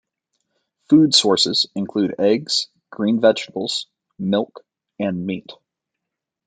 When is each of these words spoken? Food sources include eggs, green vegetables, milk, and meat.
Food 0.89 1.13
sources 1.13 1.67
include 1.75 2.15
eggs, 2.17 2.69
green 2.89 3.21
vegetables, 3.21 3.85
milk, 4.17 4.65
and 4.97 5.27
meat. 5.27 5.51